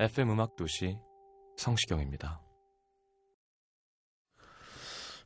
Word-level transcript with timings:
FM 0.00 0.30
음악 0.30 0.54
도시 0.54 0.96
성시경입니다. 1.56 2.40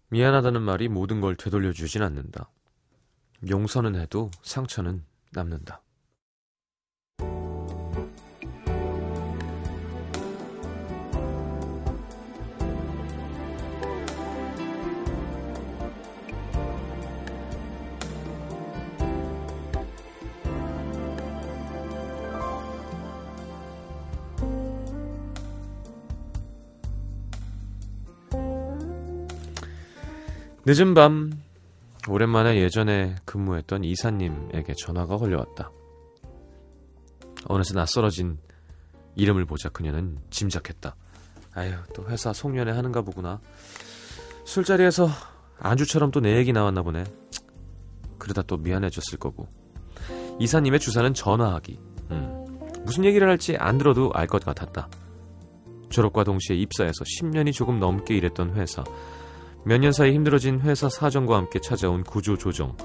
미안하다는 0.08 0.62
말이 0.62 0.88
모든 0.88 1.20
걸 1.20 1.36
되돌려 1.36 1.72
주진 1.72 2.02
않는다. 2.02 2.50
용서는 3.50 3.96
해도 3.96 4.30
상처는 4.42 5.04
남는다. 5.30 5.82
늦은 30.66 30.94
밤 30.94 31.32
오랜만에 32.08 32.60
예전에 32.60 33.16
근무했던 33.24 33.84
이사님에게 33.84 34.74
전화가 34.74 35.16
걸려왔다. 35.16 35.70
어느새 37.46 37.74
낯설어진 37.74 38.38
이름을 39.16 39.44
보자 39.44 39.68
그녀는 39.68 40.18
짐작했다. 40.30 40.96
아휴 41.54 41.72
또 41.94 42.08
회사 42.08 42.32
송년회 42.32 42.72
하는가 42.72 43.02
보구나. 43.02 43.40
술자리에서 44.44 45.08
안주처럼 45.58 46.10
또 46.10 46.20
내 46.20 46.36
얘기 46.36 46.52
나왔나 46.52 46.82
보네. 46.82 47.04
그러다 48.18 48.42
또 48.42 48.56
미안해졌을 48.56 49.18
거고. 49.18 49.48
이사님의 50.38 50.80
주사는 50.80 51.12
전화하기. 51.14 51.78
음, 52.10 52.58
무슨 52.84 53.04
얘기를 53.04 53.28
할지 53.28 53.56
안 53.56 53.78
들어도 53.78 54.10
알 54.14 54.26
것 54.26 54.44
같았다. 54.44 54.88
졸업과 55.90 56.24
동시에 56.24 56.56
입사해서 56.56 57.04
10년이 57.04 57.52
조금 57.52 57.78
넘게 57.78 58.16
일했던 58.16 58.54
회사. 58.54 58.82
몇 59.64 59.78
년 59.78 59.92
사이 59.92 60.12
힘들어진 60.12 60.60
회사 60.60 60.88
사정과 60.88 61.36
함께 61.36 61.60
찾아온 61.60 62.02
구조 62.02 62.36
조정. 62.36 62.76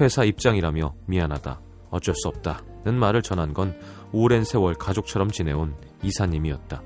회사 0.00 0.24
입장이라며 0.24 0.94
미안하다. 1.06 1.60
어쩔 1.90 2.14
수 2.14 2.28
없다는 2.28 2.98
말을 2.98 3.22
전한 3.22 3.52
건 3.52 3.78
오랜 4.12 4.44
세월 4.44 4.74
가족처럼 4.74 5.30
지내온 5.30 5.74
이사님이었다. 6.02 6.82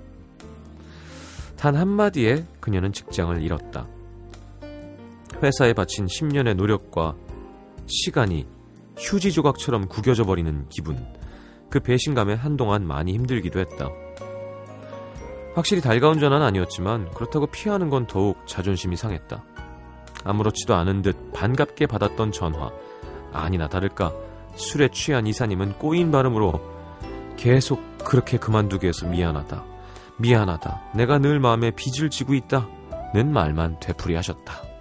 단 1.56 1.76
한마디에 1.76 2.44
그녀는 2.60 2.92
직장을 2.92 3.40
잃었다. 3.42 3.86
회사에 5.42 5.74
바친 5.74 6.06
10년의 6.06 6.54
노력과 6.54 7.14
시간이 7.86 8.46
휴지 8.98 9.32
조각처럼 9.32 9.86
구겨져 9.88 10.24
버리는 10.24 10.66
기분. 10.70 10.96
그 11.70 11.80
배신감에 11.80 12.34
한동안 12.34 12.86
많이 12.86 13.12
힘들기도 13.12 13.60
했다. 13.60 13.90
확실히 15.56 15.80
달가운 15.80 16.20
전화는 16.20 16.44
아니었지만 16.46 17.10
그렇다고 17.12 17.46
피하는 17.46 17.88
건 17.88 18.06
더욱 18.06 18.46
자존심이 18.46 18.94
상했다. 18.94 19.42
아무렇지도 20.22 20.74
않은 20.74 21.00
듯 21.00 21.32
반갑게 21.32 21.86
받았던 21.86 22.30
전화. 22.30 22.70
아니나 23.32 23.66
다를까 23.66 24.12
술에 24.54 24.88
취한 24.88 25.26
이사님은 25.26 25.78
꼬인 25.78 26.10
발음으로 26.10 26.60
계속 27.38 27.82
그렇게 28.04 28.36
그만두게 28.36 28.88
해서 28.88 29.06
미안하다. 29.06 29.64
미안하다. 30.18 30.90
내가 30.94 31.18
늘 31.18 31.40
마음에 31.40 31.70
빚을 31.70 32.10
지고 32.10 32.34
있다. 32.34 32.68
는 33.14 33.32
말만 33.32 33.80
되풀이하셨다. 33.80 34.75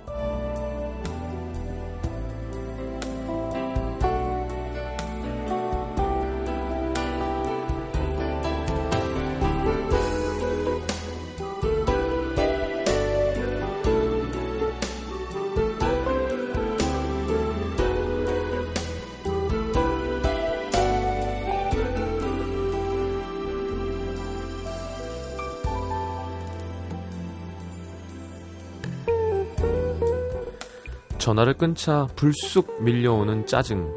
전화를 31.25 31.56
끊자 31.56 32.06
불쑥 32.16 32.84
밀려오는 32.84 33.47
짜증. 33.47 33.91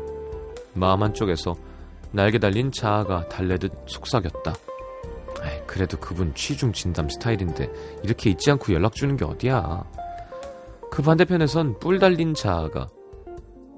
마음 0.72 1.03
한쪽에서 1.03 1.55
날개 2.11 2.39
달린 2.39 2.72
자아가 2.72 3.28
달래듯 3.28 3.71
속삭였다. 3.84 4.55
에이, 5.44 5.61
그래도 5.67 5.99
그분 5.99 6.34
취중 6.34 6.72
진담 6.72 7.06
스타일인데 7.11 7.71
이렇게 8.03 8.31
잊지 8.31 8.50
않고 8.53 8.72
연락 8.72 8.94
주는 8.94 9.15
게 9.15 9.27
어디야. 9.27 9.84
그 10.91 11.03
반대편에선 11.03 11.81
뿔 11.81 11.99
달린 11.99 12.33
자아가 12.33 12.88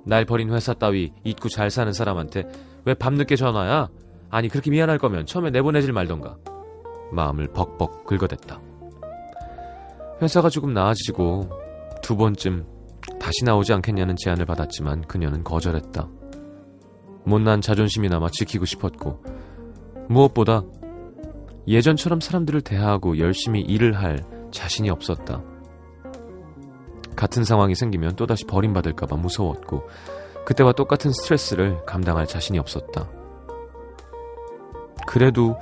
날 0.07 0.25
버린 0.25 0.53
회사 0.53 0.73
따위 0.73 1.13
잊고 1.25 1.49
잘 1.49 1.71
사는 1.71 1.93
사람한테 1.93 2.45
왜 2.85 2.95
밤늦게 2.95 3.35
전화야? 3.35 3.89
아니 4.31 4.49
그렇게 4.49 4.71
미안할 4.71 4.99
거면 4.99 5.27
처음에 5.27 5.51
내보내질 5.51 5.93
말던가. 5.93 6.37
마음을 7.11 7.49
벅벅 7.49 8.05
긁어댔다. 8.05 8.61
회사가 10.23 10.51
조금 10.51 10.73
나아지고 10.73 11.51
두 12.01 12.17
번쯤 12.17 12.79
다시 13.21 13.45
나오지 13.45 13.73
않겠냐는 13.75 14.17
제안을 14.17 14.47
받았지만 14.47 15.03
그녀는 15.03 15.45
거절했다. 15.45 16.09
못난 17.25 17.61
자존심이 17.61 18.09
남아 18.09 18.29
지키고 18.33 18.65
싶었고 18.65 19.23
무엇보다 20.09 20.63
예전처럼 21.69 22.21
사람들을 22.21 22.63
대하고 22.63 23.19
열심히 23.19 23.61
일을 23.61 23.93
할 23.93 24.25
자신이 24.51 24.91
없었다. 24.91 25.43
같은 27.15 27.45
상황이 27.45 27.75
생기면 27.75 28.17
또다시 28.17 28.45
버림받을까봐 28.47 29.15
무서웠고 29.17 29.87
그때와 30.47 30.73
똑같은 30.73 31.13
스트레스를 31.13 31.85
감당할 31.85 32.27
자신이 32.27 32.59
없었다. 32.59 33.09
그래도 35.07 35.57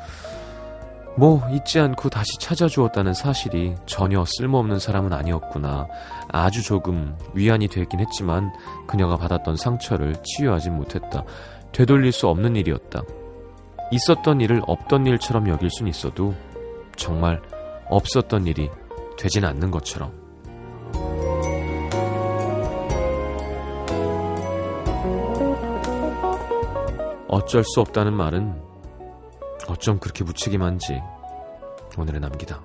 뭐 1.19 1.43
잊지 1.51 1.81
않고 1.81 2.11
다시 2.11 2.39
찾아주었다는 2.39 3.13
사실이 3.13 3.75
전혀 3.87 4.25
쓸모없는 4.25 4.79
사람은 4.79 5.13
아니었구나. 5.13 5.89
아주 6.29 6.63
조금 6.63 7.17
위안이 7.35 7.67
되긴 7.67 7.99
했지만 7.99 8.53
그녀가 8.87 9.17
받았던 9.17 9.57
상처를 9.57 10.15
치유하진 10.23 10.77
못했다. 10.77 11.25
되돌릴 11.73 12.13
수 12.13 12.29
없는 12.29 12.55
일이었다. 12.55 13.03
있었던 13.91 14.41
일을 14.41 14.63
없던 14.65 15.07
일처럼 15.07 15.49
여길 15.49 15.71
순 15.71 15.89
있어도 15.89 16.37
정말 16.95 17.43
없었던 17.91 18.47
일이 18.47 18.71
되진 19.19 19.45
않는 19.45 19.73
것처럼. 19.73 20.13
어쩔 27.27 27.65
수 27.65 27.81
없다는 27.81 28.15
말은 28.15 28.68
어쩜 29.69 29.99
그렇게 29.99 30.25
무책임한지 30.25 31.01
오늘의 31.97 32.21
남기다. 32.21 32.63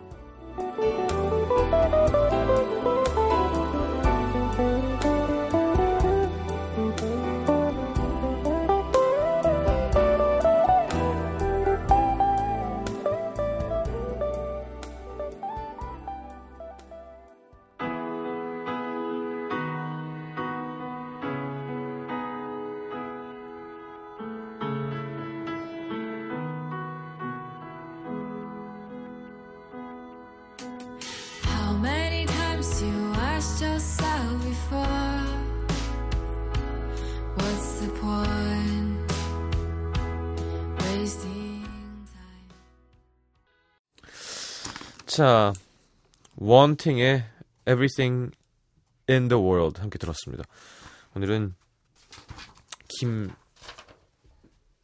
자, 45.13 45.53
원팅의 46.37 47.23
Everything 47.67 48.35
in 49.07 49.27
the 49.27 49.39
World 49.39 49.79
함께 49.79 49.99
들었습니다. 49.99 50.43
오늘은 51.13 51.53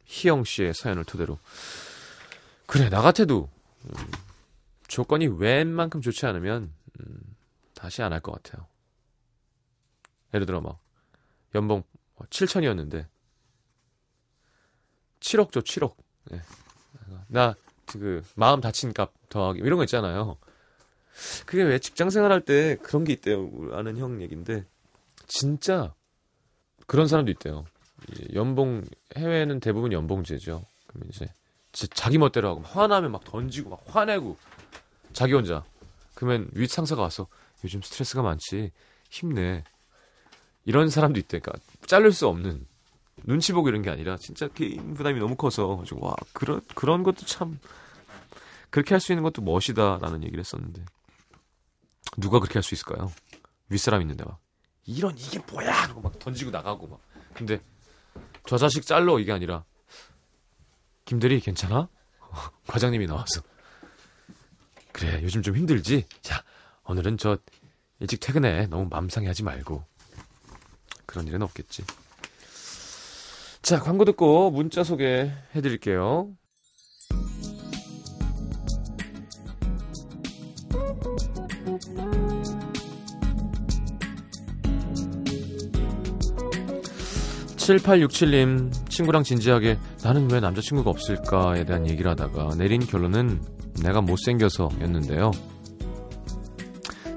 김희영 0.06 0.44
씨의 0.44 0.72
사연을 0.72 1.04
토대로 1.04 1.40
그래 2.66 2.88
나 2.88 3.02
같아도 3.02 3.50
음, 3.86 3.92
조건이 4.86 5.26
웬만큼 5.26 6.00
좋지 6.00 6.24
않으면 6.26 6.72
음, 7.00 7.36
다시 7.74 8.00
안 8.00 8.12
할 8.12 8.20
것 8.20 8.40
같아요. 8.40 8.68
예를 10.32 10.46
들어 10.46 10.60
막 10.60 10.78
연봉 11.56 11.82
7천이었는데 12.18 13.08
7억 15.18 15.50
줘 15.50 15.60
7억. 15.60 15.96
네. 16.30 16.40
나그 17.26 18.22
마음 18.36 18.60
다친 18.60 18.92
값 18.92 19.19
더하기 19.30 19.60
이런 19.60 19.78
거 19.78 19.84
있잖아요. 19.84 20.36
그게 21.46 21.62
왜 21.62 21.78
직장 21.78 22.10
생활할 22.10 22.42
때 22.42 22.76
그런 22.82 23.04
게 23.04 23.14
있대요. 23.14 23.50
아는 23.72 23.96
형 23.96 24.20
얘긴데 24.20 24.66
진짜 25.26 25.94
그런 26.86 27.08
사람도 27.08 27.30
있대요. 27.32 27.64
연봉 28.34 28.84
해외는 29.16 29.60
대부분 29.60 29.92
연봉제죠. 29.92 30.62
그러면 30.86 31.08
이제 31.08 31.26
자기 31.94 32.18
멋대로 32.18 32.48
하고 32.48 32.60
화나면 32.62 33.12
막 33.12 33.24
던지고 33.24 33.70
막 33.70 33.82
화내고 33.86 34.36
자기 35.12 35.32
혼자. 35.32 35.64
그러면 36.14 36.50
윗 36.52 36.70
상사가 36.70 37.02
와서 37.02 37.26
요즘 37.64 37.80
스트레스가 37.82 38.22
많지 38.22 38.72
힘내. 39.08 39.64
이런 40.64 40.88
사람도 40.90 41.18
있대. 41.20 41.38
그러니까 41.38 41.64
자를 41.86 42.12
수 42.12 42.26
없는 42.28 42.66
눈치 43.24 43.52
보고 43.52 43.68
이런 43.68 43.82
게 43.82 43.90
아니라 43.90 44.16
진짜 44.16 44.48
개인 44.48 44.94
부담이 44.94 45.20
너무 45.20 45.36
커서 45.36 45.82
와 45.98 46.14
그런 46.32 46.60
그런 46.74 47.02
것도 47.02 47.26
참 47.26 47.58
그렇게 48.70 48.94
할 48.94 49.00
수 49.00 49.12
있는 49.12 49.22
것도 49.22 49.42
멋이다라는 49.42 50.22
얘기를 50.24 50.40
했었는데. 50.40 50.84
누가 52.18 52.38
그렇게 52.38 52.54
할 52.54 52.62
수 52.62 52.74
있을까요? 52.74 53.12
윗사람 53.68 54.00
있는데 54.02 54.24
막 54.24 54.40
이런 54.84 55.16
이게 55.16 55.38
뭐야? 55.50 55.84
그러고 55.84 56.00
막 56.00 56.18
던지고 56.18 56.50
나가고 56.50 56.86
막. 56.88 57.00
근데 57.34 57.60
저 58.46 58.56
자식 58.58 58.84
잘러 58.86 59.18
이게 59.18 59.32
아니라. 59.32 59.64
김대리 61.04 61.40
괜찮아? 61.40 61.88
과장님이 62.66 63.06
나와서. 63.06 63.42
그래 64.92 65.20
요즘 65.22 65.42
좀 65.42 65.56
힘들지? 65.56 66.06
자 66.20 66.42
오늘은 66.84 67.18
저 67.18 67.38
일찍 68.00 68.18
퇴근해. 68.20 68.66
너무 68.66 68.86
맘 68.90 69.08
상해하지 69.08 69.42
말고. 69.44 69.84
그런 71.06 71.26
일은 71.26 71.42
없겠지. 71.42 71.84
자 73.62 73.78
광고 73.78 74.04
듣고 74.04 74.50
문자 74.50 74.82
소개해드릴게요 74.84 76.32
7867님, 87.56 88.72
친구랑 88.88 89.22
진지하게 89.22 89.78
나는 90.02 90.30
왜 90.30 90.40
남자친구가 90.40 90.90
없을까에 90.90 91.64
대한 91.64 91.88
얘기를 91.88 92.10
하다가 92.10 92.56
내린 92.56 92.80
결론은 92.80 93.40
내가 93.82 94.00
못생겨서 94.00 94.68
였는데요. 94.80 95.30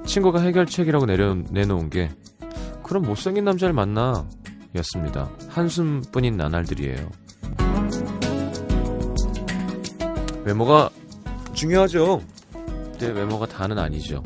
친구가 0.06 0.42
해결책이라고 0.42 1.06
내려, 1.06 1.34
내놓은 1.34 1.90
게 1.90 2.12
그럼 2.84 3.04
못생긴 3.04 3.46
남자를 3.46 3.74
만나 3.74 4.28
였습니다. 4.76 5.30
한숨뿐인 5.50 6.38
나날들이에요. 6.38 7.10
외모가 10.44 10.90
중요하죠. 11.54 12.22
근데 12.94 13.12
외모가 13.12 13.46
다는 13.46 13.78
아니죠. 13.80 14.24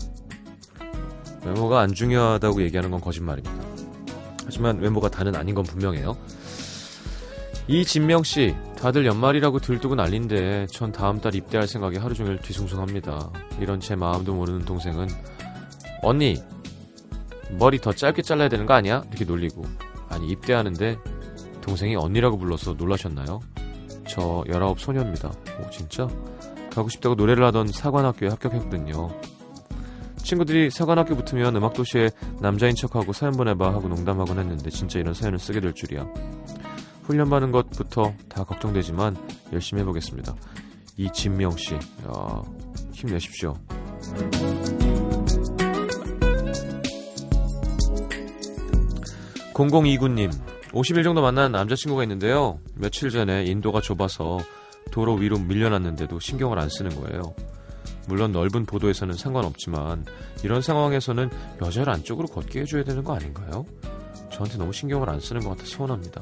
외모가 1.44 1.80
안 1.80 1.94
중요하다고 1.94 2.62
얘기하는 2.64 2.92
건 2.92 3.00
거짓말입니다. 3.02 3.56
하지만 4.46 4.80
외모가 4.80 5.10
다는 5.10 5.36
아닌 5.36 5.56
건 5.56 5.64
분명해요. 5.64 6.18
이진명 7.70 8.24
씨, 8.24 8.56
다들 8.78 9.06
연말이라고 9.06 9.60
들뜨고 9.60 9.96
난린데 9.96 10.68
전 10.68 10.92
다음 10.92 11.20
달 11.20 11.36
입대할 11.36 11.68
생각에 11.68 11.98
하루 11.98 12.14
종일 12.14 12.38
뒤숭숭합니다. 12.40 13.30
이런 13.60 13.80
제 13.80 13.96
마음도 13.96 14.34
모르는 14.34 14.64
동생은 14.64 15.08
언니 16.02 16.42
머리 17.60 17.80
더 17.80 17.92
짧게 17.92 18.22
잘라야 18.22 18.50
되는 18.50 18.66
거 18.66 18.74
아니야? 18.74 19.04
이렇게 19.10 19.26
놀리고 19.26 19.66
아니 20.10 20.28
입대하는데 20.30 20.98
동생이 21.62 21.96
언니라고 21.96 22.38
불러서 22.38 22.74
놀라셨나요? 22.74 23.40
저 24.08 24.44
19 24.48 24.76
소녀입니다. 24.78 25.30
오 25.60 25.70
진짜? 25.70 26.08
가고 26.78 26.90
싶다고 26.90 27.16
노래를 27.16 27.44
하던 27.46 27.70
사관학교에 27.70 28.30
합격했거든요. 28.30 29.10
친구들이 30.18 30.70
사관학교 30.70 31.16
붙으면 31.16 31.56
음악도시에 31.56 32.12
남자인 32.40 32.76
척하고 32.76 33.14
사연 33.14 33.36
보내봐 33.36 33.74
하고 33.74 33.88
농담하곤 33.88 34.38
했는데 34.38 34.70
진짜 34.70 35.00
이런 35.00 35.16
사연을 35.16 35.40
쓰게 35.40 35.60
될 35.60 35.74
줄이야. 35.74 36.08
훈련 37.02 37.32
받는 37.32 37.52
것부터 37.52 38.14
다 38.30 38.44
걱정되지만 38.44 39.18
열심히 39.54 39.82
해보겠습니다. 39.82 40.36
이진명 40.98 41.58
씨, 41.58 41.74
야, 41.74 41.80
힘내십시오. 42.94 43.56
0029님, 49.54 50.32
50일 50.74 51.04
정도 51.04 51.24
만난 51.24 51.54
남자친구가 51.54 52.04
있는데요. 52.04 52.60
며칠 52.76 53.10
전에 53.10 53.46
인도가 53.46 53.82
좁아서 53.82 54.38
도로 54.88 55.16
위로 55.16 55.38
밀려났는데도 55.40 56.20
신경을 56.20 56.60
안 56.60 56.70
쓰는 56.70 56.96
거예요. 57.02 57.34
물론 58.08 58.32
넓은 58.32 58.66
보도에서는 58.66 59.16
상관없지만 59.16 60.06
이런 60.44 60.62
상황에서는 60.62 61.30
여자를 61.62 61.92
안쪽으로 61.94 62.28
걷게 62.28 62.62
해줘야 62.62 62.84
되는 62.84 63.04
거 63.04 63.14
아닌가요? 63.16 63.66
저한테 64.32 64.58
너무 64.58 64.72
신경을 64.72 65.10
안 65.10 65.20
쓰는 65.20 65.42
것 65.42 65.50
같아 65.50 65.66
서운합니다. 65.66 66.22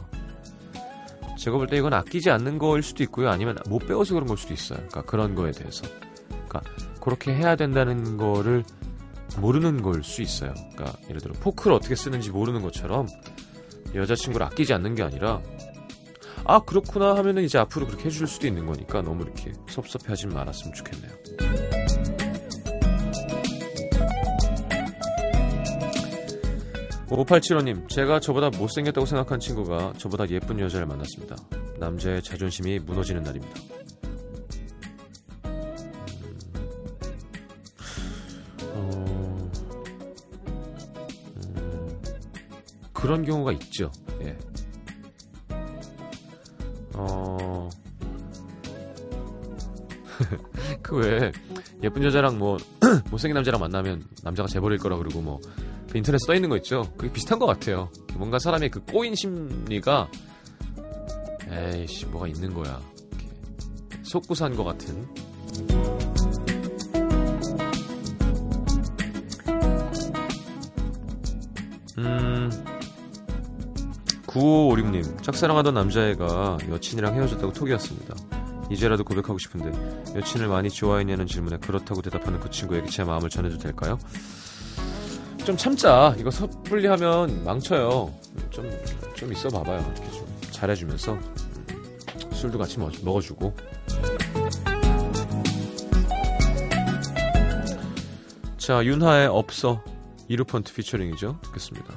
제가 1.37 1.57
볼 1.57 1.67
때 1.67 1.77
이건 1.77 1.93
아끼지 1.93 2.31
않는 2.31 2.57
거일 2.57 2.81
수도 2.81 3.03
있고요. 3.03 3.29
아니면 3.29 3.57
못 3.67 3.79
배워서 3.85 4.13
그런 4.13 4.27
걸 4.27 4.37
수도 4.37 4.53
있어요. 4.53 4.77
그러니까 4.77 5.03
그런 5.03 5.35
거에 5.35 5.51
대해서. 5.51 5.83
그러니까 6.29 6.61
그렇게 7.01 7.35
해야 7.35 7.55
된다는 7.55 8.17
거를 8.17 8.63
모르는 9.39 9.81
걸 9.81 10.01
수 10.03 10.21
있어요. 10.21 10.53
그러니까 10.75 10.97
예를 11.09 11.21
들어 11.21 11.33
포크를 11.33 11.75
어떻게 11.75 11.93
쓰는지 11.95 12.31
모르는 12.31 12.61
것처럼 12.61 13.07
여자친구를 13.93 14.45
아끼지 14.47 14.73
않는 14.73 14.95
게 14.95 15.03
아니라 15.03 15.41
아 16.45 16.59
그렇구나 16.59 17.15
하면은 17.17 17.43
이제 17.43 17.57
앞으로 17.57 17.87
그렇게 17.87 18.05
해줄 18.05 18.27
수도 18.27 18.45
있는 18.47 18.65
거니까 18.67 19.01
너무 19.01 19.23
이렇게 19.23 19.51
섭섭해하지 19.67 20.27
말았으면 20.27 20.73
좋겠네요. 20.73 21.11
5875님, 27.07 27.87
제가 27.89 28.19
저보다 28.19 28.49
못생겼다고 28.57 29.05
생각한 29.05 29.39
친구가 29.39 29.93
저보다 29.97 30.27
예쁜 30.29 30.59
여자를 30.59 30.85
만났습니다. 30.85 31.35
남자의 31.79 32.21
자존심이 32.21 32.79
무너지는 32.79 33.23
날입니다. 33.23 33.61
음, 35.45 36.39
어, 38.73 39.51
음, 41.37 42.01
그런 42.91 43.23
경우가 43.23 43.51
있죠. 43.53 43.91
예. 44.21 44.37
그왜 50.85 51.31
예쁜 51.83 52.03
여자랑 52.03 52.37
뭐 52.39 52.57
못생긴 53.11 53.33
남자랑 53.35 53.59
만나면 53.59 54.03
남자가 54.23 54.47
재버릴 54.47 54.77
거라 54.79 54.97
그러고 54.97 55.21
뭐 55.21 55.39
그 55.95 55.97
인터넷 55.99 56.17
써 56.17 56.33
있는 56.35 56.49
거 56.49 56.57
있죠. 56.57 56.91
그게 56.97 57.09
비슷한 57.09 57.39
것 57.39 57.45
같아요. 57.45 57.89
뭔가 58.15 58.37
사람의 58.37 58.69
그 58.69 58.83
꼬인 58.83 59.15
심리가 59.15 60.09
에이씨 61.49 62.07
뭐가 62.07 62.27
있는 62.27 62.53
거야. 62.53 62.81
속구산 64.03 64.57
것 64.57 64.65
같은. 64.65 65.07
음. 71.97 72.49
9556님, 74.27 75.23
짝사랑하던 75.23 75.73
남자애가 75.75 76.57
여친이랑 76.71 77.15
헤어졌다고 77.15 77.53
톡이었습니다. 77.53 78.34
이제라도 78.69 79.03
고백하고 79.03 79.37
싶은데 79.37 79.71
여친을 80.15 80.47
많이 80.47 80.69
좋아했냐는 80.69 81.27
질문에 81.27 81.57
그렇다고 81.57 82.01
대답하는 82.01 82.39
그 82.39 82.49
친구에게 82.49 82.89
제 82.89 83.03
마음을 83.03 83.29
전해도 83.29 83.57
될까요? 83.57 83.99
좀 85.45 85.55
참자. 85.55 86.15
이거 86.17 86.31
섣불리 86.31 86.87
하면 86.87 87.43
망쳐요. 87.43 88.11
좀, 88.49 88.69
좀 89.15 89.31
있어 89.31 89.49
봐봐요. 89.49 89.79
이렇게 89.95 90.11
좀 90.11 90.25
잘해주면서 90.51 91.13
음, 91.13 92.31
술도 92.33 92.57
같이 92.57 92.79
먹어주고. 92.79 93.55
자, 98.57 98.83
윤하의 98.83 99.27
없어. 99.27 99.83
이루펀트 100.27 100.73
피처링이죠. 100.73 101.39
듣겠습니다. 101.43 101.93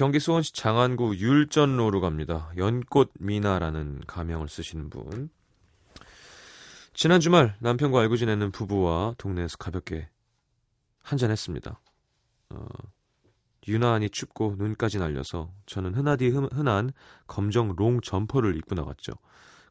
경기 0.00 0.18
수원시 0.18 0.54
장안구 0.54 1.18
율전로로 1.18 2.00
갑니다. 2.00 2.50
연꽃 2.56 3.12
미나라는 3.20 4.00
가명을 4.06 4.48
쓰시는 4.48 4.88
분. 4.88 5.28
지난 6.94 7.20
주말 7.20 7.54
남편과 7.60 8.00
알고 8.00 8.16
지내는 8.16 8.50
부부와 8.50 9.16
동네에서 9.18 9.58
가볍게 9.58 10.08
한잔했습니다. 11.02 11.78
어, 12.48 12.66
유난히 13.68 14.08
춥고 14.08 14.54
눈까지 14.56 14.98
날려서 14.98 15.52
저는 15.66 15.94
흔하디 15.94 16.28
흔한 16.28 16.92
검정 17.26 17.76
long 17.76 18.00
점퍼를 18.00 18.56
입고 18.56 18.74
나갔죠. 18.74 19.12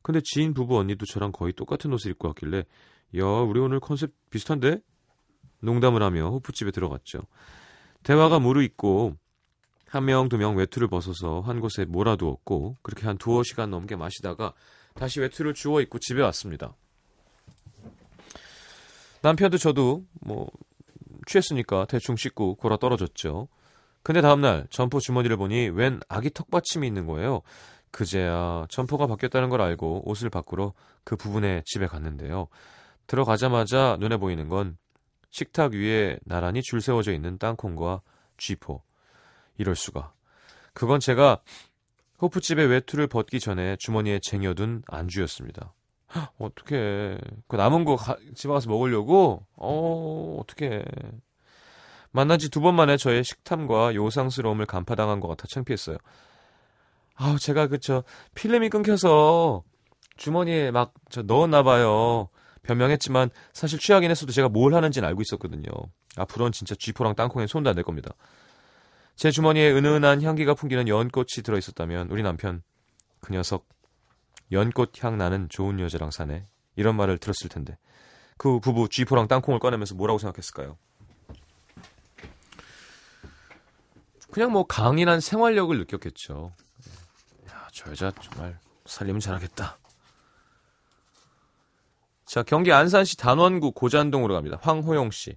근데 0.04 0.22
지인 0.24 0.54
부부 0.54 0.78
언니도 0.78 1.08
저랑 1.08 1.32
거의 1.32 1.54
똑같은 1.54 1.92
옷을 1.92 2.12
입고 2.12 2.28
왔길래 2.28 2.66
야 3.18 3.26
우리 3.26 3.60
오늘 3.60 3.80
컨셉 3.80 4.12
비슷한데? 4.30 4.80
농담을 5.62 6.04
하며 6.04 6.30
호프집에 6.30 6.70
들어갔죠. 6.70 7.22
대화가 8.04 8.38
무르익고 8.38 9.18
한 9.90 10.06
명, 10.06 10.30
두 10.30 10.38
명 10.38 10.56
외투를 10.56 10.88
벗어서 10.88 11.42
한 11.42 11.60
곳에 11.60 11.86
몰아두었고 11.86 12.78
그렇게 12.84 13.08
한 13.08 13.18
두어 13.18 13.44
시간 13.44 13.72
넘게 13.72 13.96
마시다가 13.96 14.54
다시 14.94 15.20
외투를 15.20 15.54
주워 15.54 15.82
입고 15.82 16.00
집에 16.00 16.22
왔습니다. 16.22 16.76
남편도 19.22 19.58
저도 19.58 20.06
뭐 20.22 20.50
취했으니까 21.26 21.86
대충 21.86 22.16
씻고 22.16 22.56
골아 22.56 22.78
떨어졌죠. 22.78 23.48
근데 24.04 24.22
다음날 24.22 24.68
점포 24.70 25.00
주머니를 25.00 25.38
보니 25.38 25.70
웬 25.70 26.00
아기 26.08 26.30
턱받침이 26.30 26.88
있는 26.88 27.06
거예요. 27.06 27.42
그제야 27.92 28.66
점포가 28.70 29.08
바뀌었다는 29.08 29.50
걸 29.50 29.62
알고 29.62 30.08
옷을 30.10 30.30
바꾸러 30.30 30.74
그 31.04 31.16
부분의 31.16 31.64
집에 31.66 31.88
갔는데요. 31.88 32.48
들어가자마자 33.08 33.98
눈에 34.00 34.18
보이는 34.18 34.48
건 34.48 34.78
식탁 35.32 35.74
위에 35.74 36.20
나란히 36.26 36.62
줄 36.62 36.82
세워져 36.82 37.12
있는 37.12 37.38
땅콩과 37.40 38.02
쥐포. 38.38 38.84
이럴 39.60 39.76
수가. 39.76 40.14
그건 40.74 41.00
제가 41.00 41.42
호프집의 42.22 42.68
외투를 42.68 43.08
벗기 43.08 43.40
전에 43.40 43.76
주머니에 43.78 44.20
쟁여둔 44.22 44.84
안주였습니다. 44.88 45.74
어떻게 46.40 47.18
그 47.48 47.56
남은 47.56 47.86
거 47.86 47.96
가, 47.96 48.18
집에 48.36 48.52
가서 48.52 48.70
먹으려고? 48.70 49.46
어, 49.56 50.38
어떻게 50.42 50.84
만난 52.12 52.40
지 52.40 52.50
두 52.50 52.62
번 52.62 52.76
만에 52.76 52.98
저의 52.98 53.24
식탐과 53.24 53.94
요상스러움을 53.96 54.66
간파당한 54.66 55.20
것 55.20 55.28
같아 55.28 55.46
창피했어요. 55.48 55.98
아우, 57.16 57.38
제가 57.38 57.68
그저 57.68 58.04
필름이 58.34 58.70
끊겨서 58.70 59.64
주머니에 60.18 60.72
막 60.72 60.94
저 61.10 61.22
넣었나 61.22 61.64
봐요. 61.64 62.30
변명했지만 62.64 63.30
사실 63.54 63.80
취하긴 63.80 64.10
했어도 64.12 64.32
제가 64.32 64.50
뭘 64.50 64.74
하는지는 64.74 65.08
알고 65.08 65.22
있었거든요. 65.22 65.70
앞으로는 66.18 66.52
진짜 66.52 66.76
쥐포랑 66.76 67.16
땅콩에 67.16 67.46
손도 67.48 67.70
안 67.70 67.76
댈 67.76 67.84
겁니다. 67.84 68.12
제 69.20 69.32
주머니에 69.32 69.74
은은한 69.74 70.22
향기가 70.22 70.54
풍기는 70.54 70.88
연꽃이 70.88 71.44
들어있었다면 71.44 72.10
우리 72.10 72.24
남편 72.24 72.64
그 73.20 73.34
녀석 73.34 73.68
연꽃 74.50 75.04
향 75.04 75.18
나는 75.18 75.50
좋은 75.50 75.82
여자랑 75.82 76.10
사네 76.10 76.48
이런 76.78 76.96
말을 76.96 77.18
들었을 77.18 77.50
텐데 77.50 77.78
그 78.38 78.62
부부 78.62 78.88
쥐포랑 78.88 79.28
땅콩을 79.28 79.60
꺼내면서 79.60 79.96
뭐라고 79.96 80.20
생각했을까요? 80.20 80.78
그냥 84.32 84.54
뭐 84.54 84.66
강인한 84.66 85.20
생활력을 85.20 85.78
느꼈겠죠. 85.80 86.54
야, 87.50 87.68
저 87.74 87.90
여자 87.92 88.14
정말 88.22 88.58
살림은 88.86 89.20
잘하겠다. 89.20 89.80
자, 92.24 92.44
경기 92.44 92.72
안산시 92.72 93.18
단원구 93.18 93.74
고잔동으로 93.74 94.36
갑니다. 94.36 94.58
황호영 94.62 95.12
씨. 95.12 95.36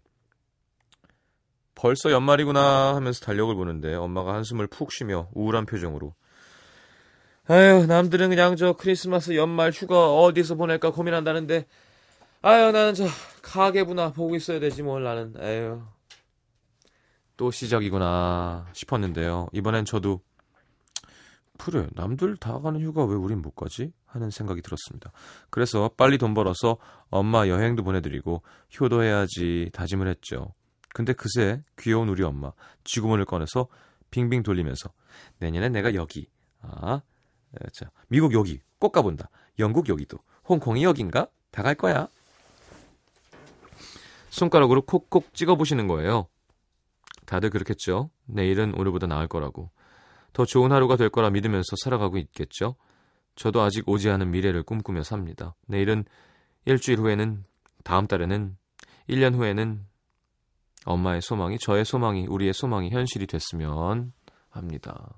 벌써 1.74 2.10
연말이구나 2.10 2.94
하면서 2.94 3.24
달력을 3.24 3.54
보는데 3.54 3.94
엄마가 3.94 4.34
한숨을 4.34 4.66
푹 4.66 4.92
쉬며 4.92 5.28
우울한 5.34 5.66
표정으로. 5.66 6.14
아유 7.48 7.86
남들은 7.86 8.28
그냥 8.28 8.56
저 8.56 8.72
크리스마스 8.74 9.34
연말 9.36 9.70
휴가 9.72 10.14
어디서 10.14 10.54
보낼까 10.54 10.90
고민한다는데 10.92 11.66
아유 12.42 12.70
나는 12.72 12.94
저 12.94 13.06
가계부나 13.42 14.12
보고 14.12 14.36
있어야 14.36 14.60
되지 14.60 14.82
뭘 14.82 15.02
나는. 15.02 15.34
아유 15.38 15.82
또 17.36 17.50
시작이구나 17.50 18.68
싶었는데요. 18.72 19.48
이번엔 19.52 19.84
저도 19.84 20.20
그래 21.58 21.86
남들 21.92 22.36
다 22.36 22.60
가는 22.60 22.80
휴가 22.80 23.04
왜 23.04 23.14
우린 23.14 23.40
못 23.40 23.54
가지? 23.54 23.92
하는 24.06 24.30
생각이 24.30 24.62
들었습니다. 24.62 25.10
그래서 25.50 25.90
빨리 25.96 26.18
돈 26.18 26.34
벌어서 26.34 26.76
엄마 27.08 27.48
여행도 27.48 27.82
보내드리고 27.82 28.42
효도해야지 28.78 29.70
다짐을 29.72 30.06
했죠 30.08 30.54
근데 30.94 31.12
그새 31.12 31.62
귀여운 31.78 32.08
우리 32.08 32.22
엄마 32.22 32.52
쥐구멍을 32.84 33.24
꺼내서 33.24 33.68
빙빙 34.10 34.42
돌리면서 34.42 34.92
내년엔 35.38 35.72
내가 35.72 35.94
여기. 35.94 36.28
아 36.60 37.00
자, 37.72 37.90
미국 38.08 38.32
여기. 38.34 38.60
꼭 38.78 38.92
가본다. 38.92 39.30
영국 39.58 39.88
여기도. 39.88 40.18
홍콩이 40.48 40.84
여긴가? 40.84 41.28
다 41.50 41.62
갈 41.62 41.74
거야. 41.74 42.08
손가락으로 44.30 44.82
콕콕 44.82 45.34
찍어보시는 45.34 45.86
거예요. 45.88 46.26
다들 47.26 47.50
그렇겠죠? 47.50 48.10
내일은 48.24 48.74
오늘보다 48.74 49.06
나을 49.06 49.28
거라고. 49.28 49.70
더 50.32 50.46
좋은 50.46 50.72
하루가 50.72 50.96
될 50.96 51.10
거라 51.10 51.30
믿으면서 51.30 51.76
살아가고 51.84 52.16
있겠죠? 52.18 52.76
저도 53.36 53.60
아직 53.60 53.86
오지 53.88 54.08
않은 54.10 54.30
미래를 54.30 54.62
꿈꾸며 54.62 55.02
삽니다. 55.02 55.54
내일은 55.66 56.04
일주일 56.64 56.98
후에는 56.98 57.44
다음 57.84 58.06
달에는 58.06 58.56
1년 59.08 59.34
후에는 59.34 59.84
엄마의 60.84 61.22
소망이 61.22 61.58
저의 61.58 61.84
소망이 61.84 62.26
우리의 62.26 62.52
소망이 62.52 62.90
현실이 62.90 63.26
됐으면 63.26 64.12
합니다. 64.50 65.14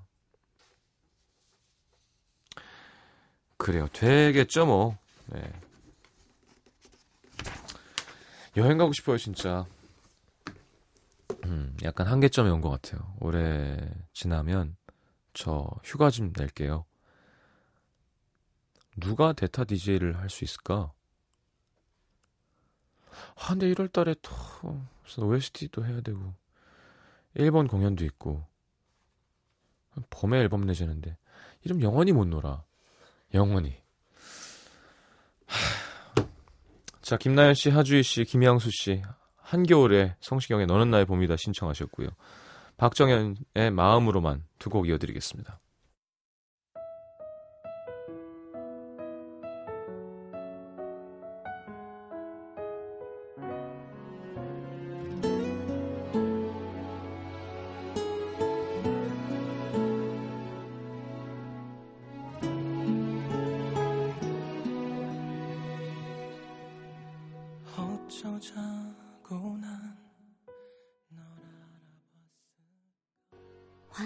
그래요. 3.57 3.87
되겠죠 3.93 4.65
뭐. 4.65 4.97
네. 5.27 5.41
여행 8.57 8.77
가고 8.77 8.93
싶어요 8.93 9.17
진짜. 9.17 9.65
음, 11.45 11.75
약간 11.83 12.07
한계점에 12.07 12.49
온것 12.49 12.81
같아요. 12.81 13.13
올해 13.19 13.77
지나면 14.13 14.75
저 15.33 15.67
휴가 15.83 16.09
좀 16.09 16.31
낼게요. 16.35 16.85
누가 18.97 19.33
데타 19.33 19.65
DJ를 19.65 20.17
할 20.17 20.29
수 20.29 20.43
있을까? 20.45 20.91
아, 23.35 23.49
근데 23.49 23.71
1월 23.73 23.91
달에 23.91 24.15
또 24.21 24.31
무슨 25.03 25.23
OST도 25.23 25.85
해야 25.85 26.01
되고 26.01 26.33
일본 27.35 27.67
공연도 27.67 28.05
있고 28.05 28.45
봄에 30.09 30.39
앨범 30.39 30.65
내자는데 30.65 31.17
이름 31.63 31.81
영원히 31.81 32.11
못 32.11 32.25
놀아. 32.27 32.63
영원히. 33.33 33.75
자, 37.01 37.17
김나연 37.17 37.53
씨, 37.53 37.69
하주희 37.69 38.03
씨, 38.03 38.23
김양수 38.23 38.69
씨, 38.71 39.01
한겨울에 39.37 40.15
성시경의 40.21 40.65
너는 40.65 40.89
나의 40.89 41.05
봄이다 41.05 41.35
신청하셨고요. 41.37 42.09
박정현의 42.77 43.71
마음으로만 43.71 44.43
두 44.59 44.69
곡 44.69 44.87
이어드리겠습니다. 44.87 45.59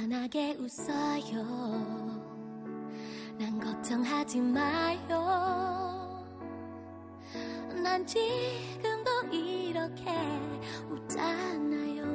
환하게 0.10 0.56
웃어요. 0.56 1.46
난 3.38 3.60
걱정하지 3.60 4.42
마요. 4.42 6.26
난 7.84 8.04
지금도 8.08 9.28
이렇게 9.32 10.12
웃잖아요. 10.90 12.06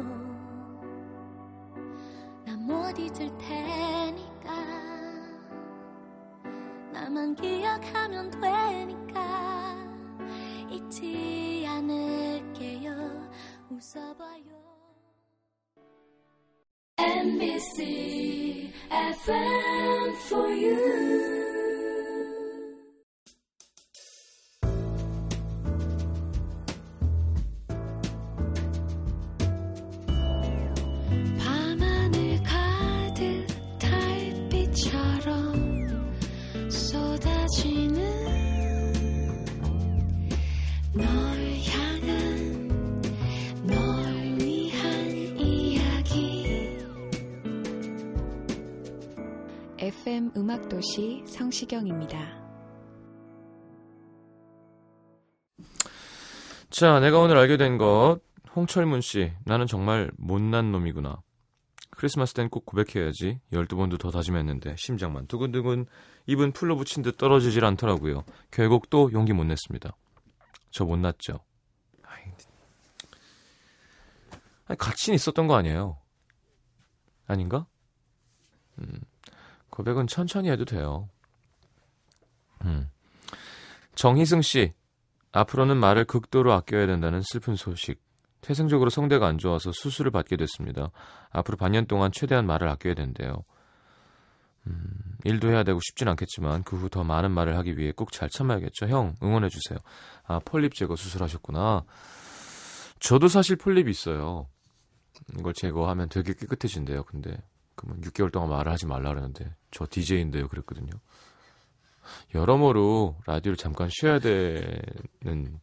난 2.45 2.59
못 2.67 2.99
잊을 2.99 3.31
테니까. 3.39 4.51
나만 6.93 7.37
기억하면 7.37 8.29
되니까. 8.33 9.77
잊지 10.69 11.65
않을게요. 11.69 13.31
웃어봐요. 13.71 14.64
NBC 17.25 18.71
FM 18.91 20.15
for 20.29 20.51
you. 20.51 21.44
음악도시 50.85 51.25
성시경입니다. 51.27 52.45
자, 56.69 57.01
내가 57.01 57.19
오늘 57.19 57.39
알게 57.39 57.57
된 57.57 57.79
것. 57.79 58.21
홍철문 58.55 59.01
씨, 59.01 59.33
나는 59.45 59.67
정말 59.67 60.11
못난 60.19 60.71
놈이구나. 60.73 61.23
크리스마스 61.91 62.35
땐 62.35 62.49
꼭 62.51 62.67
고백해야지. 62.67 63.41
12번도 63.53 63.99
더 63.99 64.11
다짐했는데 64.11 64.77
심장만 64.77 65.27
두근두근 65.27 65.87
입은 66.27 66.53
풀로 66.53 66.77
붙인 66.77 67.03
듯 67.03 67.17
떨어지질 67.17 67.65
않더라고요. 67.65 68.25
결국 68.51 68.91
또 68.91 69.11
용기 69.13 69.33
못 69.33 69.45
냈습니다. 69.45 69.97
저 70.71 70.85
못났죠. 70.85 71.41
아니, 74.67 74.79
가치는 74.79 75.15
있었던 75.15 75.47
거 75.47 75.57
아니에요. 75.57 75.99
아닌가? 77.27 77.67
음, 78.79 79.01
고백은 79.75 80.07
천천히 80.07 80.51
해도 80.51 80.65
돼요. 80.65 81.09
음. 82.65 82.89
정희승 83.97 84.41
씨, 84.41 84.73
앞으로는 85.33 85.77
말을 85.79 86.05
극도로 86.05 86.53
아껴야 86.53 86.87
된다는 86.87 87.23
슬픈 87.23 87.57
소식. 87.57 88.01
태생적으로 88.41 88.89
성대가 88.89 89.27
안 89.27 89.37
좋아서 89.37 89.73
수술을 89.73 90.13
받게 90.13 90.37
됐습니다. 90.37 90.91
앞으로 91.31 91.57
반년 91.57 91.87
동안 91.87 92.13
최대한 92.13 92.47
말을 92.47 92.69
아껴야 92.69 92.95
된대요. 92.95 93.43
음, 94.69 95.17
일도 95.25 95.49
해야 95.51 95.65
되고 95.65 95.81
쉽진 95.83 96.07
않겠지만 96.07 96.63
그 96.63 96.77
후 96.77 96.89
더 96.89 97.03
많은 97.03 97.33
말을 97.33 97.57
하기 97.59 97.77
위해 97.77 97.91
꼭 97.91 98.13
잘 98.13 98.31
참아야겠죠. 98.31 98.87
형, 98.87 99.17
응원해 99.25 99.49
주세요. 99.49 99.81
아, 100.25 100.39
폴립 100.45 100.75
제거 100.75 100.95
수술하셨구나. 100.95 101.83
저도 103.01 103.27
사실 103.27 103.57
폴립이 103.57 103.91
있어요. 103.91 104.47
이걸 105.37 105.53
제거하면 105.53 106.09
되게 106.11 106.33
깨끗해진대요. 106.33 107.03
근데 107.05 107.37
그러면 107.75 108.01
6개월 108.03 108.33
동안 108.33 108.51
말을 108.51 108.71
하지 108.71 108.87
말라 108.87 109.11
그러는데 109.11 109.55
저 109.71 109.87
DJ인데요. 109.89 110.49
그랬거든요. 110.49 110.91
여러모로 112.35 113.17
라디오를 113.27 113.57
잠깐 113.57 113.89
쉬어야 113.91 114.19
되는 114.19 115.59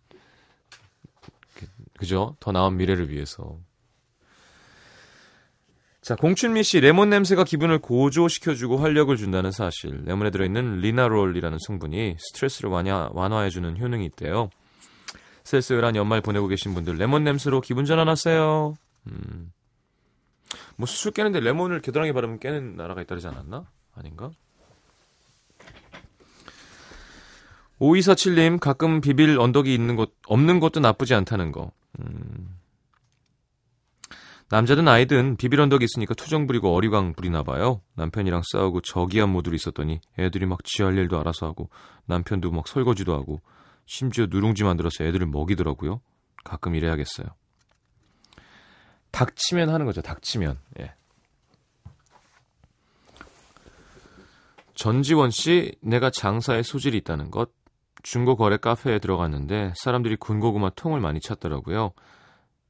그죠? 1.98 2.36
더 2.40 2.52
나은 2.52 2.78
미래를 2.78 3.10
위해서. 3.10 3.60
자, 6.02 6.16
공춘미 6.16 6.64
씨 6.64 6.80
레몬 6.80 7.12
냄새가 7.12 7.44
기분을 7.44 7.78
고조시켜주고 7.78 8.78
활력을 8.78 9.18
준다는 9.18 9.52
사실. 9.52 10.02
레몬에 10.04 10.32
들어있는 10.32 10.80
리나롤이라는 10.80 11.60
성분이 11.68 12.16
스트레스를 12.18 12.72
완화, 12.72 13.10
완화해주는 13.14 13.80
효능이 13.80 14.06
있대요. 14.08 14.50
쓸쓸한 15.44 15.96
연말 15.96 16.22
보내고 16.22 16.48
계신 16.48 16.74
분들 16.74 16.96
레몬 16.96 17.24
냄새로 17.24 17.62
기분 17.62 17.86
전환하세요. 17.86 18.74
음. 19.08 19.52
뭐 20.76 20.86
수술 20.86 21.12
깨는데 21.12 21.40
레몬을 21.40 21.82
겨드랑이 21.82 22.14
바르면 22.14 22.40
깨는 22.40 22.76
나라가 22.76 23.02
있다지 23.02 23.28
않았나? 23.28 23.66
아닌가? 23.96 24.32
5247님, 27.80 28.60
가끔 28.60 29.02
비빌 29.02 29.40
언덕이 29.40 29.74
있는 29.74 29.96
곳, 29.96 30.16
없는 30.28 30.60
것도 30.60 30.80
나쁘지 30.80 31.16
않다는 31.16 31.52
거. 31.52 31.72
음. 32.00 32.58
남자든 34.52 34.88
아이든 34.88 35.38
비빌 35.38 35.62
언덕이 35.62 35.86
있으니까 35.86 36.14
투정 36.14 36.46
부리고 36.46 36.76
어리광 36.76 37.14
부리나 37.14 37.42
봐요. 37.42 37.82
남편이랑 37.96 38.42
싸우고 38.52 38.82
저기한 38.82 39.30
모드로 39.30 39.56
있었더니 39.56 40.02
애들이 40.20 40.46
막 40.46 40.64
지할 40.66 40.98
일도 40.98 41.18
알아서 41.20 41.48
하고 41.48 41.70
남편도 42.06 42.52
막 42.52 42.68
설거지도 42.68 43.14
하고 43.14 43.42
심지어 43.86 44.28
누룽지 44.30 44.66
만들어서 44.66 45.06
애들을 45.06 45.26
먹이더라고요. 45.28 46.02
가끔 46.44 46.76
이래야겠어요. 46.76 47.28
닥치면 49.12 49.70
하는 49.70 49.86
거죠. 49.86 50.02
닥치면. 50.02 50.58
예. 50.80 50.94
전지원 54.74 55.30
씨, 55.32 55.76
내가 55.82 56.10
장사에 56.10 56.64
소질이 56.64 56.98
있다는 56.98 57.30
것. 57.32 57.52
중고 58.04 58.36
거래 58.36 58.58
카페에 58.58 58.98
들어갔는데 59.00 59.74
사람들이 59.76 60.16
군고구마 60.16 60.72
통을 60.72 61.00
많이 61.00 61.20
찾더라고요. 61.20 61.92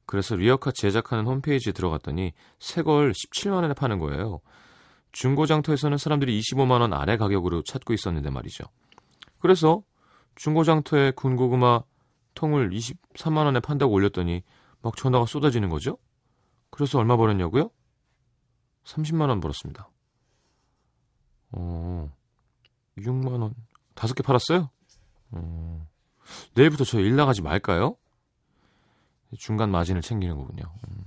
그래서 0.04 0.36
리어카 0.36 0.72
제작하는 0.72 1.24
홈페이지에 1.26 1.72
들어갔더니 1.72 2.32
새 2.58 2.82
걸 2.82 3.12
17만 3.12 3.54
원에 3.54 3.72
파는 3.72 3.98
거예요. 3.98 4.40
중고 5.12 5.46
장터에서는 5.46 5.96
사람들이 5.96 6.38
25만 6.40 6.80
원 6.80 6.92
아래 6.92 7.16
가격으로 7.16 7.62
찾고 7.62 7.94
있었는데 7.94 8.28
말이죠. 8.30 8.64
그래서 9.38 9.82
중고 10.34 10.64
장터에 10.64 11.12
군고구마 11.12 11.82
통을 12.34 12.70
23만 12.70 13.44
원에 13.44 13.60
판다고 13.60 13.92
올렸더니 13.92 14.42
막 14.82 14.96
전화가 14.96 15.24
쏟아지는 15.26 15.70
거죠. 15.70 15.96
그래서 16.72 16.98
얼마 16.98 17.16
벌었냐고요? 17.16 17.70
30만 18.84 19.28
원 19.28 19.40
벌었습니다. 19.40 19.88
어, 21.52 22.10
6만 22.96 23.40
원. 23.42 23.54
다섯 23.94 24.14
개 24.14 24.22
팔았어요? 24.22 24.70
어, 25.32 25.86
내일부터 26.54 26.84
저 26.84 26.98
일 26.98 27.14
나가지 27.14 27.42
말까요? 27.42 27.96
중간 29.38 29.70
마진을 29.70 30.00
챙기는 30.00 30.34
거군요. 30.36 30.64
음. 30.88 31.04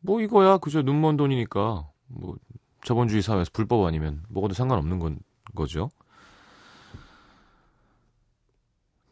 뭐 0.00 0.20
이거야 0.22 0.56
그저 0.58 0.80
눈먼 0.82 1.18
돈이니까 1.18 1.88
뭐 2.06 2.36
자본주의 2.84 3.20
사회에서 3.20 3.50
불법 3.52 3.84
아니면 3.86 4.24
먹어도 4.30 4.54
상관없는 4.54 4.98
건 4.98 5.20
거죠. 5.54 5.90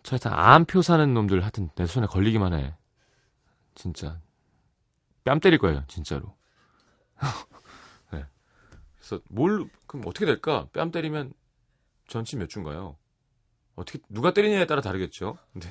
자 0.03 0.17
일단 0.17 0.33
암표 0.33 0.81
사는 0.81 1.13
놈들 1.13 1.43
하여튼 1.43 1.69
내 1.75 1.85
손에 1.87 2.07
걸리기만 2.07 2.55
해. 2.55 2.75
진짜 3.79 4.21
뺨 5.23 5.39
때릴 5.39 5.59
거예요 5.61 5.85
진짜로. 5.87 6.37
네. 8.13 8.27
그래서 8.97 9.23
뭘 9.29 9.71
그럼 9.87 10.05
어떻게 10.07 10.27
될까? 10.27 10.69
뺨 10.73 10.91
때리면 10.91 11.33
전치 12.09 12.37
몇 12.37 12.49
주인가요? 12.49 12.99
어떻게 13.77 14.01
누가 14.09 14.35
때리냐에 14.35 14.67
따라 14.67 14.81
다르겠죠. 14.81 15.39
근데 15.53 15.69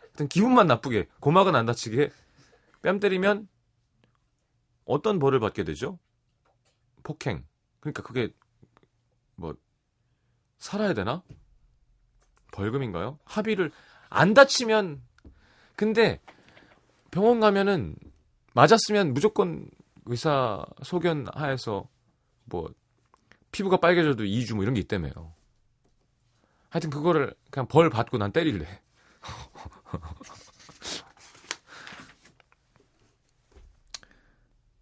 하여튼 0.00 0.26
기분만 0.28 0.66
나쁘게 0.66 1.08
고막은 1.20 1.54
안 1.54 1.66
다치게 1.66 2.10
뺨 2.82 2.98
때리면 2.98 3.48
어떤 4.84 5.20
벌을 5.20 5.38
받게 5.38 5.62
되죠? 5.62 6.00
폭행. 7.04 7.46
그러니까 7.78 8.02
그게 8.02 8.34
뭐 9.36 9.54
살아야 10.58 10.94
되나? 10.94 11.22
벌금인가요? 12.50 13.20
합의를 13.24 13.70
안 14.08 14.34
다치면 14.34 15.00
근데 15.76 16.20
병원 17.10 17.40
가면은 17.40 17.96
맞았으면 18.54 19.14
무조건 19.14 19.68
의사 20.06 20.64
소견 20.82 21.26
하에서 21.34 21.88
뭐 22.44 22.72
피부가 23.52 23.78
빨개져도 23.78 24.24
2주 24.24 24.54
뭐 24.54 24.62
이런 24.62 24.74
게 24.74 24.80
있다며요. 24.80 25.34
하여튼 26.68 26.90
그거를 26.90 27.34
그냥 27.50 27.66
벌 27.68 27.88
받고 27.90 28.18
난 28.18 28.32
때릴래. 28.32 28.66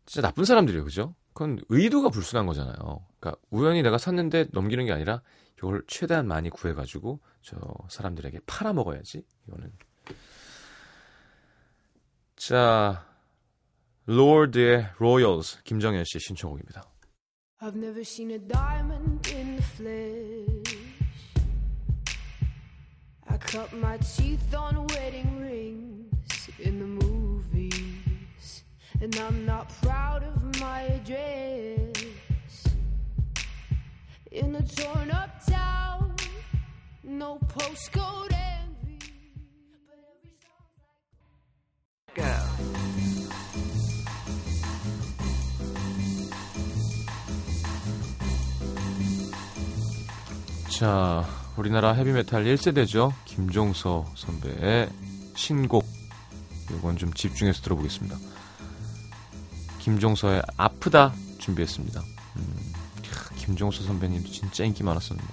진짜 0.07 0.29
나쁜 0.29 0.45
사람들이에요, 0.45 0.85
그죠? 0.85 1.15
그건 1.33 1.61
의도가 1.69 2.09
불순한 2.11 2.47
거잖아요. 2.47 3.05
그러니까 3.19 3.41
우연히 3.51 3.83
내가 3.83 3.99
샀는데 3.99 4.47
넘기는 4.53 4.85
게 4.85 4.93
아니라 4.93 5.23
이걸 5.59 5.83
최대한 5.87 6.29
많이 6.29 6.51
구해가지고 6.51 7.21
저 7.43 7.57
사람들에게 7.89 8.41
팔아 8.47 8.73
먹어야지. 8.73 9.25
이거는. 9.49 9.73
자, 12.44 13.06
로드의 14.06 14.90
로열스 14.98 15.64
김정현 15.64 16.04
씨 16.06 16.20
신청곡입니다. 16.20 16.84
I've 17.62 17.76
never 17.76 18.02
seen 18.02 18.32
a 18.32 18.40
diamond 18.40 19.30
in 19.30 19.58
the 19.58 19.64
flesh. 19.76 20.78
I 23.28 23.38
cut 23.38 23.72
my 23.74 23.98
teeth 23.98 24.56
on 24.56 24.88
wedding 24.96 25.40
rings 25.40 26.50
in 26.58 26.80
the 26.80 26.86
movies. 26.86 28.64
And 29.02 29.16
I'm 29.18 29.46
not 29.46 29.70
proud 29.82 30.24
of 30.24 30.60
my 30.60 30.82
address. 30.84 31.94
In 34.32 34.56
a 34.56 34.62
torn 34.62 35.12
up 35.12 35.46
town, 35.46 36.16
no 37.04 37.40
postcode 37.48 38.34
자, 50.79 51.25
우리나라 51.57 51.93
헤비메탈 51.93 52.43
1세대죠. 52.47 53.13
김종서 53.27 54.11
선배의 54.17 54.89
신곡. 55.37 55.87
이건 56.69 56.97
좀 56.97 57.13
집중해서 57.13 57.63
들어보겠습니다. 57.63 58.17
김종서의 59.79 60.43
아프다 60.57 61.13
준비했습니다. 61.39 62.01
음, 62.01 62.73
캬, 63.03 63.37
김종서 63.37 63.85
선배님도 63.85 64.29
진짜 64.33 64.65
인기 64.65 64.83
많았었는데. 64.83 65.33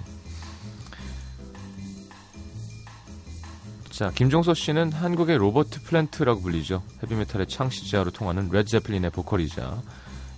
자, 3.90 4.12
김종서 4.12 4.54
씨는 4.54 4.92
한국의 4.92 5.40
로버트 5.40 5.82
플랜트라고 5.82 6.42
불리죠. 6.42 6.84
헤비메탈의 7.02 7.48
창시자로 7.48 8.12
통하는 8.12 8.48
레드제플린의 8.52 9.10
보컬이자 9.10 9.82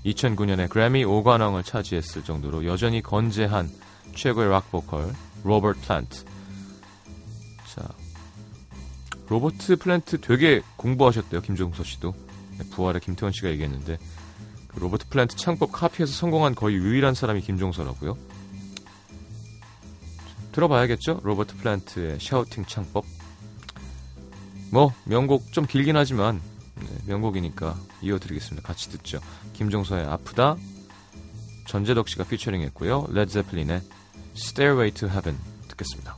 2009년에 0.05 0.69
그래미 0.69 1.03
5관왕을 1.03 1.65
차지했을 1.65 2.23
정도로 2.23 2.65
여전히 2.65 3.01
건재한 3.01 3.69
최고의 4.15 4.49
락 4.49 4.71
보컬 4.71 5.13
로버트 5.43 5.81
플랜트. 5.81 6.23
자, 7.73 7.89
로버트 9.27 9.77
플랜트 9.77 10.21
되게 10.21 10.61
공부하셨대요. 10.77 11.41
김종서 11.41 11.83
씨도. 11.83 12.13
네, 12.57 12.69
부활의 12.69 13.01
김태원 13.01 13.31
씨가 13.33 13.49
얘기했는데 13.49 13.97
그 14.67 14.79
로버트 14.79 15.07
플랜트 15.09 15.35
창법 15.35 15.71
카피해서 15.71 16.13
성공한 16.13 16.55
거의 16.55 16.75
유일한 16.75 17.13
사람이 17.13 17.41
김종서라고요. 17.41 18.17
들어봐야겠죠? 20.51 21.21
로버트 21.23 21.57
플랜트의 21.57 22.19
shouting 22.19 22.65
창법. 22.65 23.05
뭐 24.71 24.93
명곡 25.05 25.51
좀 25.51 25.65
길긴 25.65 25.95
하지만 25.95 26.41
네, 26.75 26.87
명곡이니까 27.05 27.77
이어드리겠습니다. 28.01 28.67
같이 28.67 28.89
듣죠. 28.89 29.19
김종서의 29.53 30.05
아프다, 30.05 30.57
전재덕 31.67 32.09
씨가 32.09 32.23
피처링했고요. 32.25 33.07
레드제플린의 33.09 33.81
Stairway 34.34 34.90
to 34.92 35.08
Heaven 35.08 35.36
듣겠습니다. 35.68 36.16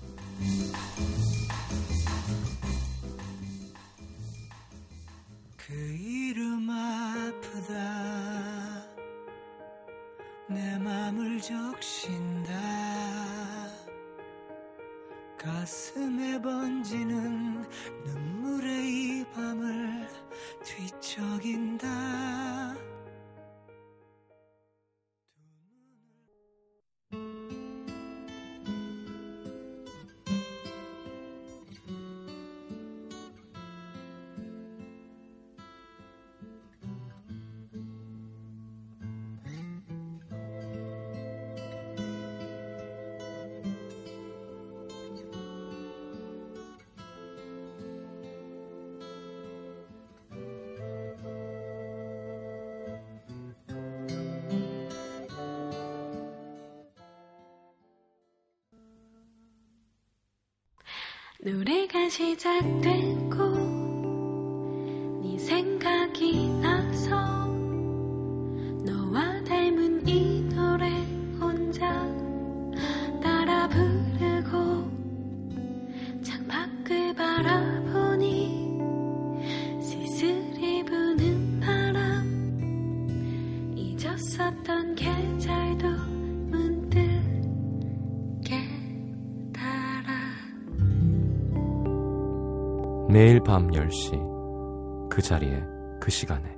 노래가 61.45 62.09
시작되 62.09 63.14
매일 93.07 93.39
밤 93.39 93.69
10시 93.69 95.09
그 95.09 95.21
자리에 95.21 95.61
그 96.01 96.09
시간에 96.09 96.55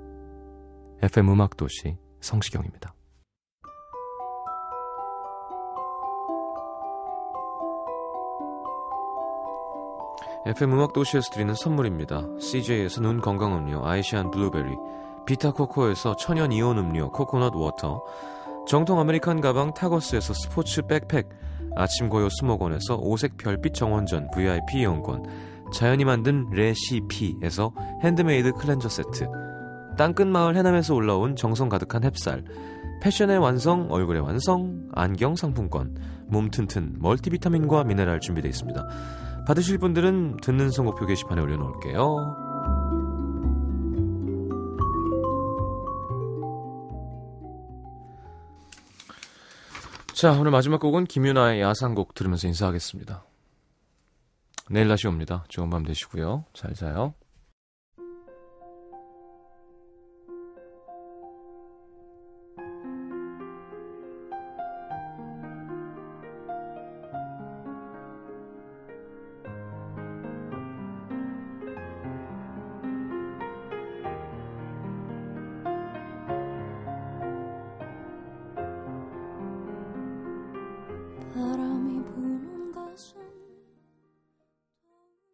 FM 1.01 1.29
음악도시 1.29 1.97
성시경입니다. 2.21 2.93
FM 10.45 10.71
음악도시에서 10.71 11.31
드리는 11.31 11.53
선물입니다. 11.53 12.21
CJ에서 12.39 13.01
눈 13.01 13.19
건강 13.19 13.57
음료 13.57 13.85
아이시안 13.85 14.31
블루베리 14.31 14.75
비타코코에서 15.25 16.15
천연 16.15 16.53
이온 16.53 16.77
음료 16.77 17.11
코코넛 17.11 17.53
water 17.53 18.01
정통 18.65 18.99
American 19.01 19.41
가방 19.41 19.73
타거스에서 19.73 20.33
스포츠 20.33 20.81
백팩 20.83 21.27
아침 21.75 22.07
고요 22.07 22.29
수목원에서 22.29 22.95
오색 22.95 23.35
별빛 23.37 23.73
정원전 23.73 24.31
VIP 24.31 24.79
이용권 24.79 25.56
자연이 25.73 26.05
만든 26.05 26.47
레시피에서 26.51 27.73
handmade 28.03 28.53
cleanser 28.53 28.89
세트 28.89 29.27
땅끝 29.97 30.27
마을 30.27 30.55
해남에서 30.55 30.93
올라온 30.93 31.35
정성 31.35 31.69
가득한 31.69 32.01
햅쌀 32.03 32.43
패션의 33.01 33.37
완성 33.37 33.87
얼굴의 33.91 34.21
완성 34.21 34.87
안경 34.93 35.35
상품권 35.35 35.95
몸 36.27 36.49
튼튼 36.49 36.95
multivitamin과 36.99 37.83
미네랄 37.83 38.19
준비되어 38.19 38.49
있습니다. 38.49 38.87
받으실 39.47 39.77
분들은 39.77 40.37
듣는 40.41 40.71
선곡표 40.71 41.05
게시판에 41.05 41.41
올려놓을게요. 41.41 42.47
자 50.13 50.31
오늘 50.31 50.49
마지막 50.49 50.79
곡은 50.79 51.05
김윤아의 51.05 51.61
야상곡 51.61 52.15
들으면서 52.15 52.47
인사하겠습니다 52.47 53.26
내일 54.69 54.87
다시 54.87 55.07
옵니다. 55.07 55.45
좋은 55.47 55.69
밤 55.69 55.83
되시고요. 55.83 56.45
잘 56.53 56.73
자요 56.73 57.13